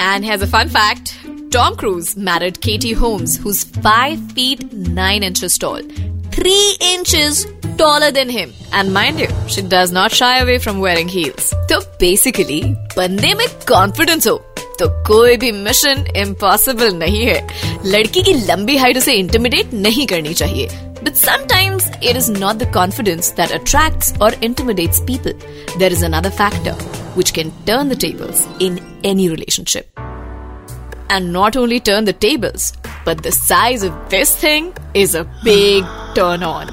and 0.00 0.24
here's 0.24 0.48
a 0.48 0.52
fun 0.56 0.76
fact. 0.78 1.12
Tom 1.56 1.76
Cruise 1.82 2.08
married 2.30 2.62
Katie 2.64 2.96
Holmes, 3.02 3.36
who's 3.44 3.60
5 3.84 4.24
feet 4.38 4.64
9 4.96 5.28
inches 5.28 5.54
tall, 5.62 5.86
3 6.31 6.77
inches 6.93 7.45
taller 7.77 8.11
than 8.11 8.29
him. 8.29 8.53
And 8.71 8.93
mind 8.93 9.19
you, 9.19 9.29
she 9.47 9.61
does 9.61 9.91
not 9.91 10.11
shy 10.11 10.33
away 10.39 10.57
from 10.59 10.79
wearing 10.79 11.11
heels. 11.17 11.51
तो 11.71 11.79
basically, 12.05 12.63
बंदे 12.97 13.33
में 13.33 13.45
confidence 13.71 14.27
हो 14.27 14.37
तो 14.79 14.87
कोई 15.07 15.37
भी 15.37 15.51
mission 15.51 16.05
impossible 16.17 16.93
नहीं 16.93 17.25
है 17.25 17.47
लड़की 17.85 18.21
की 18.23 18.33
लंबी 18.33 18.77
हाइट 18.77 18.97
उसे 18.97 19.13
इंटिमिडेट 19.13 19.73
नहीं 19.73 20.05
करनी 20.07 20.33
चाहिए 20.33 20.67
But 21.05 21.17
sometimes 21.19 21.85
it 22.09 22.17
is 22.17 22.27
not 22.33 22.59
the 22.59 22.67
confidence 22.75 23.29
that 23.37 23.53
attracts 23.55 24.11
or 24.21 24.29
intimidates 24.47 25.01
people. 25.09 25.33
There 25.81 25.91
is 25.95 26.03
another 26.07 26.31
factor 26.37 26.75
which 27.17 27.33
can 27.37 27.51
turn 27.65 27.89
the 27.89 27.97
tables 28.03 28.45
in 28.67 28.79
any 29.03 29.27
relationship. 29.33 29.99
And 31.09 31.33
not 31.33 31.57
only 31.63 31.79
turn 31.89 32.05
the 32.05 32.13
tables, 32.27 32.71
but 33.08 33.22
the 33.24 33.32
size 33.32 33.84
of 33.88 33.98
this 34.10 34.34
thing 34.36 34.72
is 34.94 35.14
a 35.14 35.24
big 35.44 35.92
turn 36.16 36.42
on. 36.48 36.72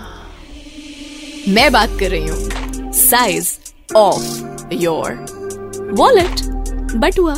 मैं 1.50 1.72
बात 1.72 1.90
कर 2.00 2.10
रही 2.12 2.28
हूँ 2.28 2.92
size 2.94 3.52
of 3.98 4.74
your 4.74 5.12
wallet 6.00 6.42
बटुआ 7.04 7.36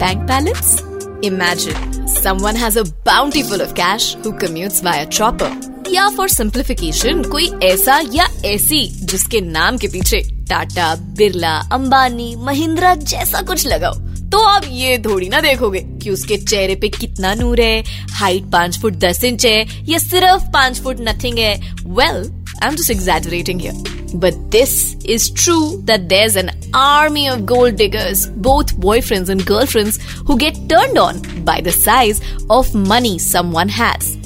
bank 0.00 0.22
balance 0.28 0.76
imagine 1.24 2.06
someone 2.14 2.56
has 2.56 2.78
a 2.78 2.82
boundary 3.06 3.42
full 3.42 3.62
of 3.62 3.72
cash 3.74 4.16
who 4.26 4.32
commutes 4.44 4.82
by 4.84 5.04
a 5.04 5.08
chopper 5.08 5.84
या 5.92 6.08
for 6.16 6.28
simplification 6.28 7.22
कोई 7.30 7.50
ऐसा 7.62 8.00
या 8.12 8.28
ऐसी 8.44 8.86
जिसके 9.06 9.40
नाम 9.40 9.78
के 9.78 9.88
पीछे 9.88 10.20
टाटा 10.50 10.94
बिरला 11.18 11.56
अंबानी 11.72 12.34
महिंद्रा 12.38 12.94
जैसा 12.94 13.42
कुछ 13.42 13.66
लगाओ। 13.66 14.05
तो 14.32 14.38
आप 14.46 14.64
ये 14.68 14.98
थोड़ी 15.04 15.28
ना 15.28 15.40
देखोगे 15.40 15.80
कि 16.02 16.10
उसके 16.10 16.36
चेहरे 16.36 16.74
पे 16.82 16.88
कितना 16.88 17.34
नूर 17.34 17.60
है 17.60 17.82
हाइट 18.12 18.50
पाँच 18.52 18.78
फुट 18.82 18.96
दस 19.04 19.22
इंच 19.24 19.46
है 19.46 19.66
या 19.88 19.98
सिर्फ़ 19.98 20.50
पाँच 20.52 20.80
फुट 20.82 21.00
नथिंग 21.08 21.38
है 21.38 21.54
well 21.86 22.24
I'm 22.62 22.76
just 22.76 22.90
exaggerating 22.90 23.58
here. 23.58 23.74
But 24.14 24.50
this 24.50 24.94
is 25.04 25.30
true 25.30 25.82
that 25.84 26.08
there's 26.08 26.36
an 26.36 26.50
army 26.72 27.28
of 27.28 27.44
gold 27.44 27.76
diggers, 27.76 28.28
both 28.28 28.74
boyfriends 28.76 29.28
and 29.28 29.44
girlfriends, 29.44 29.98
who 30.26 30.38
get 30.38 30.68
turned 30.68 30.96
on 30.96 31.20
by 31.44 31.60
the 31.60 31.72
size 31.72 32.22
of 32.48 32.74
money 32.74 33.18
someone 33.18 33.68
has. 33.68 34.16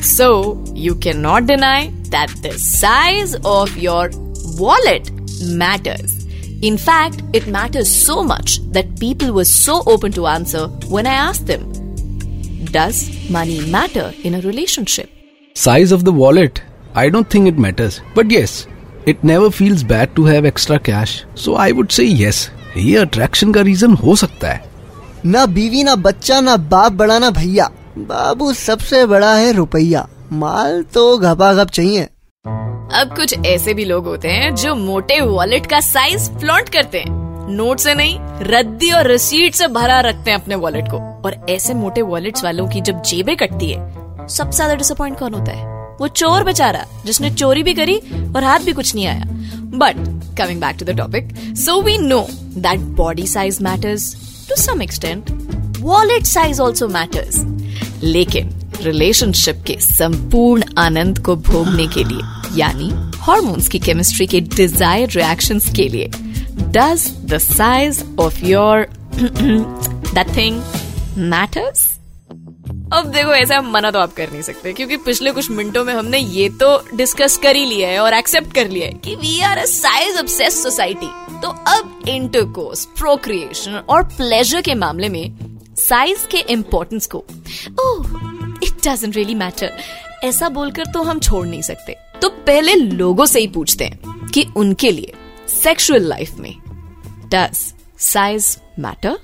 So, 0.00 0.64
you 0.74 0.94
cannot 0.94 1.46
deny 1.46 1.92
that 2.10 2.34
the 2.42 2.52
size 2.58 3.36
of 3.44 3.76
your 3.76 4.10
wallet 4.58 5.10
matters. 5.42 6.19
In 6.61 6.77
fact, 6.77 7.23
it 7.33 7.47
matters 7.47 7.89
so 7.89 8.23
much 8.23 8.59
that 8.71 8.99
people 8.99 9.33
were 9.33 9.45
so 9.45 9.83
open 9.85 10.11
to 10.13 10.27
answer 10.27 10.67
when 10.89 11.05
I 11.05 11.15
asked 11.25 11.47
them 11.47 11.65
Does 12.71 13.29
money 13.29 13.59
matter 13.69 14.13
in 14.23 14.35
a 14.35 14.41
relationship? 14.41 15.09
Size 15.55 15.91
of 15.91 16.03
the 16.03 16.11
wallet, 16.11 16.61
I 16.95 17.09
don't 17.09 17.29
think 17.29 17.47
it 17.47 17.57
matters. 17.57 18.01
But 18.15 18.31
yes, 18.31 18.67
it 19.05 19.23
never 19.23 19.51
feels 19.51 19.83
bad 19.83 20.15
to 20.15 20.25
have 20.25 20.45
extra 20.45 20.79
cash. 20.79 21.23
So 21.35 21.55
I 21.55 21.71
would 21.71 21.91
say 21.91 22.05
yes. 22.05 22.49
ये 22.77 22.95
attraction 22.97 23.51
का 23.53 23.61
reason 23.61 23.93
हो 24.03 24.15
सकता 24.15 24.47
है 24.51 24.63
ना 25.25 25.45
बीवी 25.57 25.83
ना 25.83 25.95
बच्चा 26.07 26.39
ना 26.41 26.55
बाप 26.73 26.93
बड़ा 27.01 27.19
ना 27.19 27.29
भैया 27.37 27.69
बाबू 27.97 28.51
सबसे 28.53 29.05
बड़ा 29.07 29.33
है 29.35 29.51
रुपया 29.57 30.07
माल 30.41 30.81
तो 30.93 31.17
घपाघप 31.17 31.69
चाहिए 31.77 32.07
अब 32.92 33.14
कुछ 33.16 33.34
ऐसे 33.46 33.72
भी 33.74 33.84
लोग 33.84 34.06
होते 34.06 34.28
हैं 34.28 34.54
जो 34.54 34.74
मोटे 34.74 35.20
वॉलेट 35.20 35.66
का 35.66 35.78
साइज़ 35.80 36.30
फ्लॉन्ट 36.30 36.68
करते 36.68 36.98
हैं। 36.98 37.18
नोट 37.50 37.80
से 37.80 37.94
नहीं, 37.94 38.16
रद्दी 38.42 38.90
और 38.90 39.10
रसीद 39.10 39.52
से 39.52 39.66
भरा 39.68 40.00
रखते 40.00 40.30
हैं 40.30 40.38
अपने 40.38 40.54
वॉलेट 40.54 40.88
को। 40.90 40.98
और 41.24 41.34
ऐसे 41.50 41.74
मोटे 41.74 42.02
वॉलेट्स 42.02 42.44
वालों 42.44 42.66
की 42.68 42.80
जब 42.80 43.02
जेबें 43.02 43.36
कटती 43.36 43.70
है, 43.70 44.26
सबसे 44.28 44.56
ज़्यादा 44.56 44.74
डिसअपॉइंट 44.74 45.18
कौन 45.18 45.34
होता 45.34 45.52
है? 45.52 45.64
वो 46.00 46.08
चोर 46.08 46.44
बेचारा, 46.44 46.84
जिसने 47.06 47.30
चोरी 47.30 47.62
भी 47.62 47.74
करी 47.74 47.96
और 48.36 48.44
हाथ 48.44 48.60
भी 48.60 48.72
कुछ 48.72 48.94
नहीं 48.94 49.06
आया। 49.06 49.24
But 49.76 49.96
coming 50.38 50.60
back 50.60 50.76
to 50.76 50.84
the 50.84 50.96
topic 50.98 51.32
so 51.56 51.80
we 51.82 51.96
know 51.98 52.20
that 52.56 52.80
body 52.96 53.26
size 53.26 53.62
matters 53.64 54.14
to 54.48 54.56
some 54.62 54.82
extent 54.82 55.30
wallet 55.80 56.24
size 56.26 56.60
also 56.62 56.88
matters 56.88 57.40
लेकिन 58.02 58.52
रिलेशनशिप 58.82 59.62
के 59.66 59.76
संपूर्ण 59.80 60.64
आनंद 60.78 61.18
को 61.18 61.36
भोगने 61.36 61.86
के 61.86 62.04
लिए 62.04 62.39
यानी 62.56 62.90
हॉर्मोन्स 63.20 63.68
की 63.68 63.78
केमिस्ट्री 63.78 64.26
के 64.26 64.40
डिज़ायर 64.40 65.10
रिएक्शंस 65.10 65.72
के 65.76 65.88
लिए। 65.88 66.08
Does 66.08 67.10
the 67.24 67.38
size 67.38 68.02
of 68.20 68.44
your 68.44 68.86
that 69.14 70.36
thing 70.36 70.62
matters 71.30 71.88
अब 72.92 73.06
देखो, 73.06 73.32
ऐसा 73.34 73.60
मना 73.62 73.90
तो 73.90 73.98
आप 73.98 74.12
कर 74.14 74.30
नहीं 74.30 74.42
सकते, 74.42 74.72
क्योंकि 74.72 74.96
पिछले 74.98 75.32
कुछ 75.32 75.50
मिनटों 75.50 75.84
में 75.84 75.92
हमने 75.94 76.18
ये 76.18 76.48
तो 76.60 76.96
डिस्कस 76.96 77.36
कर 77.42 77.56
ही 77.56 77.64
लिया 77.64 77.88
है 77.88 77.98
और 77.98 78.14
एक्सेप्ट 78.14 78.52
कर 78.54 78.68
लिया 78.68 78.86
है 78.86 78.92
कि 79.04 79.14
we 79.16 79.40
are 79.40 79.58
a 79.58 79.64
size 79.66 80.18
obsess 80.18 80.62
society 80.62 81.10
तो 81.42 81.48
अब 81.68 82.02
इंटरकोर्स 82.08 82.84
प्रोक्रिएशन 82.98 83.80
और 83.88 84.02
प्लेजर 84.06 84.60
के 84.60 84.74
मामले 84.74 85.08
में 85.08 85.36
साइज़ 85.78 86.26
के 86.30 86.38
इम्पोर्टेंस 86.52 87.06
को 87.06 87.18
oh 87.80 88.58
it 88.64 88.86
doesn't 88.88 89.16
really 89.16 89.34
matter 89.34 89.72
ऐसा 90.24 90.48
बोलकर 90.48 90.92
तो 90.92 91.02
हम 91.02 91.20
छोड़ 91.20 91.46
नहीं 91.46 91.62
सकते। 91.62 91.96
तो 92.22 92.28
पहले 92.46 92.74
लोगों 92.74 93.26
से 93.26 93.40
ही 93.40 93.46
पूछते 93.46 93.84
हैं 93.84 94.28
कि 94.28 94.46
उनके 94.56 94.90
लिए 94.90 95.12
सेक्सुअल 95.62 96.02
लाइफ 96.02 96.34
में 96.38 96.54
डज 97.34 97.58
साइज़ 97.98 98.56
मैटर 98.78 99.18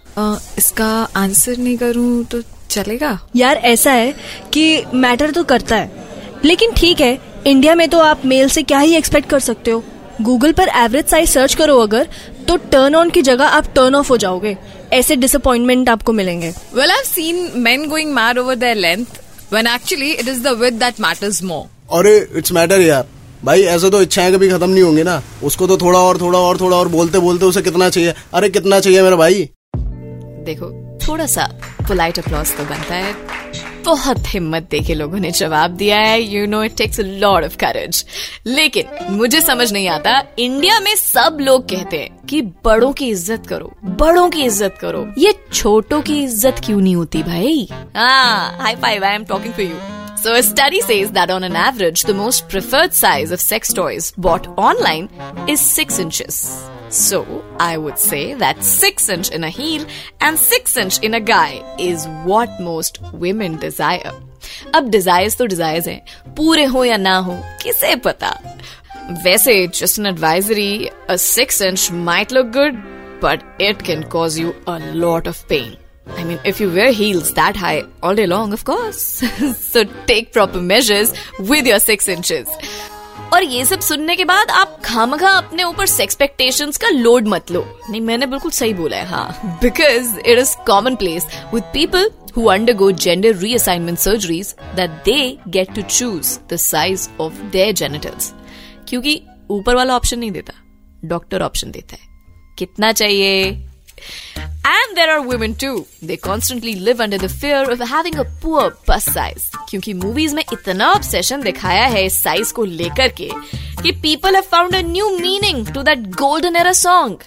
इसका 0.59 0.87
आंसर 1.17 1.57
नहीं 1.57 1.77
करूँ 1.77 2.25
तो 2.25 2.43
चलेगा? 2.71 3.19
यार 3.37 3.57
ऐसा 3.57 3.93
है 3.93 4.15
कि 4.53 4.83
मैटर 4.95 5.31
तो 5.31 5.45
करता 5.45 5.77
है 5.77 6.05
लेकिन 6.45 6.73
ठीक 6.73 7.01
है 7.01 7.19
इंडिया 7.47 7.75
में 7.75 7.89
तो 7.89 7.99
आप 7.99 8.25
मेल 8.25 8.49
से 8.49 8.63
क्या 8.63 8.79
ही 8.79 8.97
एक्सपेक्ट 8.97 9.29
कर 9.31 9.41
सकते 9.41 9.71
हो? 9.71 9.83
गूगल 10.23 10.53
पर 10.53 10.69
एवरेज 10.69 11.07
साइज़ 11.07 11.31
सर्च 11.31 11.55
करो 11.55 11.79
अगर 11.79 12.09
तो 12.49 12.57
टर्न 12.57 12.95
ऑन 12.95 13.11
की 13.11 13.23
जगह 13.23 13.47
आप 13.47 13.73
टर्न 13.75 13.95
ऑफ़ 13.95 14.09
हो 14.09 14.17
जाओगे। 14.17 14.57
ऐसे 14.93 15.17
डिसअपॉइंटमेंट 15.17 15.89
आपको 15.89 16.13
मिलेंगे। 16.13 16.53
Well 16.75 16.91
I 16.91 17.05
seen 17.05 17.51
men 17.57 17.89
going 17.89 18.13
mad 18.15 18.39
over 18.39 18.55
their 18.55 18.77
length 18.77 19.21
when 19.53 19.67
actually 19.67 20.11
it 20.13 20.29
is 20.29 20.43
the 20.43 20.57
width 20.59 20.73
that 20.73 21.01
matters 21.01 21.43
more 21.43 21.76
अरे 21.89 22.17
इट्स 22.37 22.53
मैटर 22.53 22.81
यार। 22.81 23.07
भाई, 23.45 23.63
ऐसे 23.63 23.91
तो 23.91 24.01
इच्छाएँ 24.03 24.33
कभी 24.33 24.49
खत्म 24.51 24.69
नहीं 24.71 24.83
होंगी 24.83 25.03
ना। 25.03 25.21
उसको 25.45 25.67
तो 25.67 25.77
थोड़ा 25.79 25.99
और 25.99 26.21
थोड़ा 26.21 26.39
और 26.39 26.61
थोड़ा 26.61 26.77
और 26.77 26.89
बोलते 26.89 27.19
बोलते 27.19 27.47
उसे 27.47 27.63
कितना 27.63 27.89
चाहिए? 27.89 28.15
अरे, 28.35 28.49
कितना 28.49 28.81
चाहिए 28.81 29.03
मेरा 29.03 29.17
भाई? 29.17 29.49
देखो 30.47 30.71
थोड़ा 31.07 31.27
सा 31.27 31.47
पोलाइट 31.89 32.19
अप्लॉज 32.19 32.57
तो 32.57 32.65
बनता 32.65 32.95
है। 32.95 33.15
बहुत 33.85 34.27
हिम्मत 34.27 34.67
दे 34.71 34.81
के 34.81 34.95
लोगों 34.95 35.19
ने 35.19 35.31
जवाब 35.31 35.71
दिया 35.77 35.99
है। 35.99 36.21
You 36.23 36.47
know 36.47 36.63
it 36.65 36.77
takes 36.77 37.01
lot 37.01 37.45
of 37.45 37.57
courage 37.57 38.05
लेकिन, 38.47 38.87
मुझे 39.11 39.41
समझ 39.41 39.73
नहीं 39.73 39.89
आता 39.89 40.23
इंडिया 40.39 40.79
में 40.81 40.95
सब 40.97 41.39
लोग 41.41 41.69
कहते 41.69 41.99
हैं 41.99 42.27
कि 42.27 42.41
बड़ों 42.65 42.93
की 42.93 43.09
इज़्ज़त 43.11 43.47
करो, 43.47 43.73
बड़ों 43.85 44.29
की 44.31 44.43
इज़्ज़त 44.45 44.79
करो। 44.81 45.07
ये 45.19 45.35
छोटों 45.53 46.01
की 46.03 46.23
इज़्ज़त 46.25 46.61
क्यों 46.65 46.81
नहीं 46.81 46.97
होती 46.97 47.23
भाई? 47.23 47.69
हाँ 47.97 48.57
high 48.61 48.75
five 48.77 49.05
I 49.05 49.15
am 49.15 49.25
talking 49.25 49.55
for 49.55 49.65
you 49.65 49.77
So 50.26 50.36
a 50.36 50.44
study 50.44 50.82
says 50.82 51.12
that 51.14 51.32
on 51.32 51.44
an 51.44 51.56
average, 51.56 52.04
the 52.04 52.14
most 52.14 52.48
preferred 52.48 52.94
size 52.94 53.32
of 53.32 53.42
sex 53.42 53.74
toys 53.74 54.12
bought 54.18 54.48
online 54.58 55.10
is 55.48 55.60
6 55.60 55.98
inches. 55.98 56.70
So 56.90 57.44
I 57.60 57.78
would 57.78 57.98
say 57.98 58.36
that 58.36 58.64
6 58.64 59.10
inch 59.10 59.32
in 59.32 59.44
a 59.44 59.50
heel 59.50 59.86
and 60.20 60.38
6 60.38 60.78
inch 60.78 61.00
in 61.00 61.16
a 61.16 61.20
guy 61.20 61.64
is 61.80 62.06
what 62.26 62.60
most 62.60 63.02
women 63.14 63.58
desire. 63.58 64.14
अब 64.76 64.92
desires 64.92 65.36
तो 65.38 65.48
desires 65.48 65.88
हैं 65.88 66.34
पूरे 66.38 66.64
हो 66.74 66.84
या 66.86 66.98
ना 66.98 67.18
हो 67.28 67.42
किसे 67.64 67.96
पता 68.08 68.32
वैसे 69.26 69.56
just 69.80 70.00
an 70.00 70.06
advisory 70.14 70.90
a 71.10 71.18
6 71.18 71.62
inch 71.70 71.92
might 72.10 72.32
look 72.32 72.52
good 72.52 72.82
but 73.22 73.44
it 73.60 73.84
can 73.90 74.04
cause 74.16 74.38
you 74.40 74.54
a 74.68 74.80
lot 75.06 75.28
of 75.28 75.48
pain. 75.48 75.78
I 76.07 76.25
mean, 76.25 76.39
if 76.45 76.61
you 76.61 76.71
wear 76.71 76.93
heels 76.93 77.33
that 77.33 77.57
high 77.57 77.85
all 78.03 78.15
day 78.15 78.27
long, 78.27 78.53
of 78.53 78.65
course. 78.65 79.23
so 79.73 79.85
take 80.07 80.33
proper 80.33 80.61
measures 80.61 81.13
with 81.39 81.67
your 81.67 81.81
six 81.81 82.09
inches. 82.09 82.49
और 83.35 83.43
ये 83.43 83.65
सब 83.65 83.81
सुनने 83.81 84.17
के 84.17 84.25
बाद 84.25 84.51
आप 84.51 84.81
खाम 84.85 85.13
अपने 85.13 85.63
ऊपर 85.63 86.03
एक्सपेक्टेशंस 86.03 86.77
का 86.77 86.89
लोड 86.89 87.29
मत 87.29 87.51
लो। 87.51 87.79
नहीं 87.91 88.01
मैंने 88.01 88.27
बिल्कुल 88.27 88.51
सही 88.51 88.75
बोला 88.75 88.97
है 88.97 89.07
हाँ। 89.07 89.59
Because 89.63 90.19
it 90.19 90.39
is 90.39 90.57
commonplace 90.97 91.27
with 91.55 91.63
people 91.63 92.11
who 92.37 92.45
undergo 92.73 92.91
gender 92.91 93.35
reassignment 93.35 93.99
surgeries 93.99 94.55
that 94.77 94.91
they 94.91 95.39
get 95.49 95.75
to 95.75 95.83
choose 95.83 96.39
the 96.53 96.57
size 96.57 97.09
of 97.21 97.33
their 97.33 97.73
genitals 97.73 98.33
क्योंकि 98.89 99.23
ऊपर 99.51 99.75
वाला 99.75 99.97
ऑप्शन 99.97 100.19
नहीं 100.19 100.31
देता 100.31 100.53
डॉक्टर 101.05 101.43
ऑप्शन 101.43 101.71
देता 101.71 101.95
है। 101.95 102.09
कितना 102.59 102.93
चाहिए? 102.93 103.67
And 104.72 104.98
there 104.98 105.12
are 105.14 105.22
women 105.28 105.54
too. 105.56 105.86
They 106.02 106.18
constantly 106.18 106.76
live 106.88 107.02
under 107.02 107.18
the 107.18 107.30
fear 107.30 107.62
of 107.72 107.80
having 107.92 108.18
a 108.24 108.26
poor 108.44 108.66
bust 108.88 109.12
size. 109.18 109.50
क्योंकि 109.70 109.94
मूवीज 109.94 110.34
में 110.34 110.44
इतना 110.54 110.92
ऑब्सेशन 110.94 111.42
दिखाया 111.42 111.86
है 111.96 112.06
इस 112.06 112.22
साइज 112.24 112.52
को 112.52 112.64
लेकर 112.80 113.08
के 113.20 113.30
कि 113.84 113.92
people 114.02 114.36
have 114.36 114.44
found 114.52 114.76
a 114.76 114.82
new 114.88 115.10
meaning 115.18 115.68
to 115.74 115.84
that 115.84 116.08
golden 116.22 116.56
era 116.56 116.74
song 116.86 117.24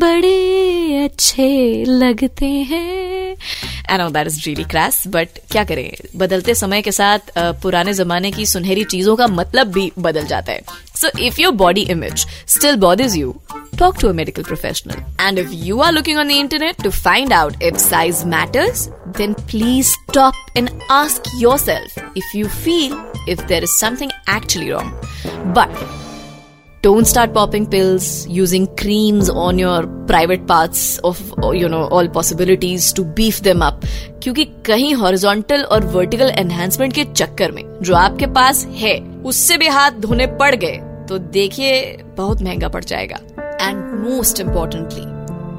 बड़े 0.00 1.04
अच्छे 1.04 1.48
लगते 1.88 2.46
हैं 2.70 3.19
and 3.89 4.01
all 4.01 4.11
that 4.13 4.27
is 4.27 4.39
really 4.45 4.63
crass 4.71 5.03
but 5.07 5.39
क्या 5.51 5.63
करें? 5.63 5.91
बदलते 6.17 6.55
समय 6.55 6.81
के 6.81 6.91
साथ 6.91 7.31
पुराने 7.61 7.93
जमाने 7.93 8.31
की 8.31 8.45
सुनहरी 8.45 8.83
चीज़ों 8.85 9.15
का 9.15 9.27
मतलब 9.29 9.71
भी 9.73 9.91
बदल 9.99 10.25
जाता 10.27 10.51
है। 10.51 10.61
So 10.95 11.09
if 11.19 11.41
your 11.41 11.53
body 11.55 11.81
image 11.91 12.25
still 12.47 12.75
bothers 12.77 13.15
you 13.17 13.35
talk 13.79 13.99
to 14.01 14.07
a 14.07 14.11
medical 14.13 14.43
professional 14.43 15.03
and 15.21 15.39
if 15.39 15.51
you 15.53 15.79
are 15.81 15.91
looking 15.93 16.19
on 16.19 16.27
the 16.27 16.31
internet 16.31 16.81
to 16.83 16.89
find 16.89 17.33
out 17.33 17.63
if 17.63 17.77
size 17.79 18.25
matters 18.27 18.87
then 19.17 19.33
please 19.33 19.87
stop 19.87 20.57
and 20.57 20.69
ask 20.91 21.31
yourself 21.59 22.17
if 22.17 22.37
you 22.37 22.47
feel 22.47 22.97
if 23.29 23.45
there 23.45 23.63
is 23.63 23.79
something 23.79 24.11
actually 24.35 24.69
wrong 24.71 25.53
but 25.57 26.00
don't 26.83 27.05
start 27.05 27.31
popping 27.33 27.65
pills 27.67 28.27
using 28.27 28.65
creams 28.75 29.29
on 29.29 29.59
your 29.59 29.85
private 30.07 30.47
parts 30.47 30.97
of, 30.99 31.19
you 31.53 31.69
know, 31.69 31.83
all 31.87 32.07
possibilities 32.07 32.91
to 32.93 33.03
beef 33.17 33.41
them 33.41 33.61
up. 33.61 33.85
क्योंकि 34.23 34.45
कहीं 34.65 34.93
horizontal 34.95 35.63
और 35.63 35.85
vertical 35.93 36.29
enhancement 36.29 36.93
के 36.93 37.03
चक्कर 37.05 37.51
में 37.51 37.63
जो 37.83 37.95
आपके 37.95 38.25
पास 38.33 38.65
है 38.73 38.99
उससे 39.23 39.57
भी 39.57 39.67
हाथ 39.67 39.99
धोने 40.01 40.27
पड़ 40.39 40.53
गए 40.55 40.77
तो 41.09 41.17
देखिए 41.37 41.81
बहुत 42.17 42.41
महँगा 42.41 42.67
पड़ 42.67 42.83
जाएगा 42.83 43.19
and 43.61 43.79
most 44.01 44.39
importantly 44.39 45.05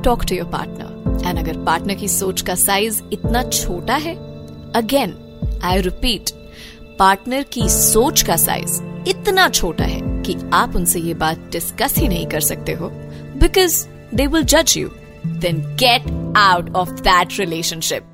talk 0.05 0.25
to 0.29 0.35
your 0.35 0.49
partner 0.53 1.27
and 1.27 1.39
अगर 1.39 1.65
पार्टनर 1.65 1.95
की 1.95 2.09
सोच 2.09 2.43
का 2.43 2.55
साइज़ 2.55 3.03
इतना 3.13 3.43
छोटा 3.51 3.97
है 4.07 4.15
अगेन 4.77 5.15
आई 5.65 5.81
रिपीट 5.81 6.31
पार्टनर 6.99 7.43
की 7.53 7.69
सोच 7.71 8.23
का 8.23 8.37
साइज़ 8.39 8.81
इतना 9.09 9.49
छोटा 9.49 9.85
है 9.85 10.12
कि 10.26 10.36
आप 10.54 10.76
उनसे 10.76 11.00
ये 11.00 11.14
बात 11.24 11.50
डिस्कस 11.52 11.98
ही 11.98 12.08
नहीं 12.08 12.28
कर 12.28 12.42
सकते 12.50 12.74
हो 12.82 12.90
बिकॉज 13.44 13.86
दे 14.14 14.28
विल 14.28 14.44
जज 14.44 14.78
you 14.78 14.90
then 15.26 15.62
get 15.84 16.12
out 16.38 16.76
of 16.76 16.90
that 17.10 17.40
relationship 17.40 18.14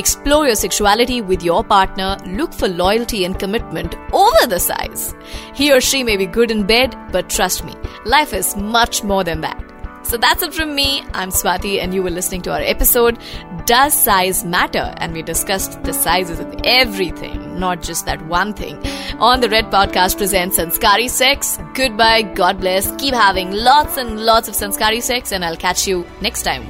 Explore 0.00 0.46
your 0.46 0.54
sexuality 0.54 1.20
with 1.20 1.42
your 1.42 1.64
partner. 1.64 2.16
Look 2.24 2.52
for 2.52 2.68
loyalty 2.68 3.24
and 3.24 3.36
commitment 3.36 3.96
over 4.12 4.46
the 4.46 4.60
size. 4.60 5.12
He 5.52 5.72
or 5.72 5.80
she 5.80 6.04
may 6.04 6.16
be 6.16 6.26
good 6.26 6.52
in 6.52 6.64
bed, 6.64 6.94
but 7.10 7.28
trust 7.28 7.64
me, 7.64 7.74
life 8.04 8.32
is 8.32 8.56
much 8.56 9.02
more 9.02 9.24
than 9.24 9.40
that. 9.40 9.64
So 10.04 10.16
that's 10.16 10.44
it 10.44 10.54
from 10.54 10.76
me. 10.76 11.02
I'm 11.12 11.30
Swati, 11.30 11.80
and 11.82 11.92
you 11.92 12.04
were 12.04 12.10
listening 12.10 12.42
to 12.42 12.52
our 12.52 12.60
episode 12.60 13.18
Does 13.66 13.92
Size 13.92 14.44
Matter? 14.44 14.94
And 14.98 15.12
we 15.12 15.22
discussed 15.22 15.82
the 15.82 15.92
sizes 15.92 16.38
of 16.38 16.54
everything, 16.64 17.43
not 17.55 17.81
just 17.81 18.05
that 18.05 18.25
one 18.27 18.53
thing. 18.53 18.77
On 19.19 19.41
the 19.41 19.49
Red 19.49 19.65
Podcast 19.65 20.17
presents 20.17 20.57
Sanskari 20.57 21.07
Sex. 21.07 21.57
Goodbye, 21.73 22.21
God 22.23 22.59
bless. 22.59 22.91
Keep 22.97 23.13
having 23.13 23.51
lots 23.51 23.97
and 23.97 24.19
lots 24.19 24.47
of 24.47 24.55
Sanskari 24.55 25.01
Sex, 25.01 25.31
and 25.31 25.43
I'll 25.43 25.55
catch 25.57 25.87
you 25.87 26.05
next 26.21 26.43
time. 26.43 26.67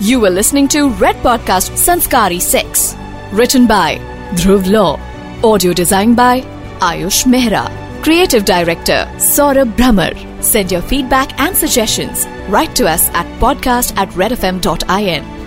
You 0.00 0.20
were 0.20 0.30
listening 0.30 0.68
to 0.68 0.90
Red 0.90 1.16
Podcast 1.16 1.76
Sanskari 1.76 2.40
Sex, 2.40 2.94
written 3.32 3.66
by 3.66 3.96
Dhruv 4.34 4.70
Law. 4.70 4.98
Audio 5.42 5.72
design 5.72 6.14
by 6.14 6.40
Ayush 6.80 7.24
Mehra. 7.26 7.66
Creative 8.02 8.44
Director 8.44 9.06
Saurabh 9.16 9.74
Brahmer. 9.76 10.12
Send 10.42 10.70
your 10.70 10.82
feedback 10.82 11.38
and 11.40 11.56
suggestions. 11.56 12.26
Write 12.48 12.74
to 12.76 12.88
us 12.88 13.08
at 13.10 13.26
podcast 13.40 13.96
at 13.96 14.08
redfm.in. 14.10 15.37